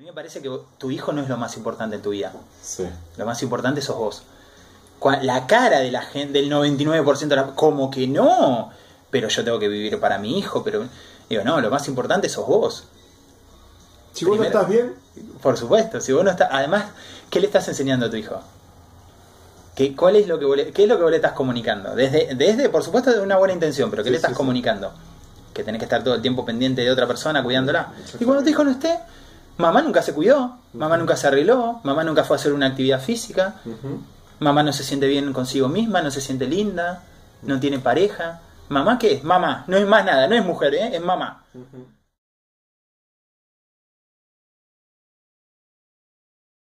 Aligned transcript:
A 0.00 0.02
mí 0.02 0.06
me 0.06 0.14
parece 0.14 0.40
que 0.40 0.50
tu 0.78 0.90
hijo 0.90 1.12
no 1.12 1.20
es 1.20 1.28
lo 1.28 1.36
más 1.36 1.58
importante 1.58 1.96
en 1.96 2.00
tu 2.00 2.08
vida. 2.08 2.32
Sí. 2.62 2.88
Lo 3.18 3.26
más 3.26 3.42
importante 3.42 3.82
sos 3.82 3.96
vos. 3.98 4.22
La 5.20 5.46
cara 5.46 5.80
de 5.80 5.90
la 5.90 6.00
gente, 6.00 6.40
del 6.40 6.50
99% 6.50 7.28
de 7.28 7.36
la... 7.36 7.48
Como 7.48 7.90
que 7.90 8.06
no. 8.06 8.70
Pero 9.10 9.28
yo 9.28 9.44
tengo 9.44 9.58
que 9.58 9.68
vivir 9.68 10.00
para 10.00 10.16
mi 10.16 10.38
hijo, 10.38 10.64
pero... 10.64 10.86
Digo, 11.28 11.44
no, 11.44 11.60
lo 11.60 11.68
más 11.68 11.86
importante 11.86 12.30
sos 12.30 12.46
vos. 12.46 12.84
Si 14.14 14.24
vos 14.24 14.38
no 14.38 14.44
estás 14.44 14.66
bien, 14.70 14.94
Por 15.42 15.58
supuesto, 15.58 16.00
si 16.00 16.14
vos 16.14 16.24
no 16.24 16.30
estás... 16.30 16.48
Además, 16.50 16.86
¿qué 17.28 17.38
le 17.38 17.48
estás 17.48 17.68
enseñando 17.68 18.06
a 18.06 18.10
tu 18.10 18.16
hijo? 18.16 18.40
¿Qué, 19.74 19.94
cuál 19.94 20.16
es 20.16 20.26
lo 20.26 20.38
que 20.38 20.46
vos 20.46 20.56
le, 20.56 20.72
¿Qué 20.72 20.84
es 20.84 20.88
lo 20.88 20.96
que 20.96 21.02
vos 21.02 21.10
le 21.10 21.18
estás 21.18 21.32
comunicando? 21.32 21.94
Desde, 21.94 22.34
desde, 22.36 22.70
por 22.70 22.82
supuesto, 22.82 23.12
de 23.12 23.20
una 23.20 23.36
buena 23.36 23.52
intención, 23.52 23.90
pero 23.90 24.02
¿qué 24.02 24.08
Sí, 24.08 24.12
le 24.12 24.16
estás 24.16 24.30
sí, 24.30 24.36
comunicando? 24.38 24.94
Que 25.52 25.62
tenés 25.62 25.78
que 25.78 25.84
estar 25.84 26.02
todo 26.02 26.14
el 26.14 26.22
tiempo 26.22 26.46
pendiente 26.46 26.80
de 26.80 26.90
otra 26.90 27.06
persona 27.06 27.42
cuidándola. 27.42 27.92
Y 28.18 28.24
cuando 28.24 28.42
tu 28.42 28.48
hijo 28.48 28.64
no 28.64 28.70
esté, 28.70 28.98
mamá 29.60 29.82
nunca 29.82 30.02
se 30.02 30.12
cuidó, 30.14 30.58
mamá 30.72 30.96
nunca 30.96 31.16
se 31.16 31.26
arregló, 31.26 31.80
mamá 31.84 32.02
nunca 32.04 32.24
fue 32.24 32.36
a 32.36 32.38
hacer 32.40 32.52
una 32.52 32.66
actividad 32.66 33.00
física, 33.00 33.56
mamá 34.38 34.62
no 34.62 34.72
se 34.72 34.82
siente 34.82 35.06
bien 35.06 35.32
consigo 35.32 35.68
misma, 35.68 36.02
no 36.02 36.10
se 36.10 36.20
siente 36.20 36.46
linda, 36.46 37.02
no 37.42 37.60
tiene 37.60 37.78
pareja. 37.78 38.40
¿Mamá 38.68 38.98
qué 38.98 39.14
es? 39.14 39.24
Mamá, 39.24 39.64
no 39.66 39.76
es 39.76 39.86
más 39.86 40.04
nada, 40.04 40.26
no 40.28 40.34
es 40.34 40.44
mujer, 40.44 40.74
¿eh? 40.74 40.90
es 40.94 41.00
mamá. 41.02 41.44